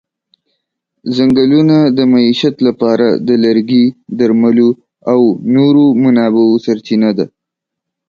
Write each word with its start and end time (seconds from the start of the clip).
ځنګلونه 1.15 1.77
د 1.97 1.99
معیشت 2.13 2.55
لپاره 2.67 3.07
د 3.27 3.29
لرګي، 3.43 3.85
درملو 4.17 4.69
او 5.11 5.19
نورو 5.55 5.85
منابعو 6.03 6.61
سرچینه 6.65 7.09
ده. 7.17 7.25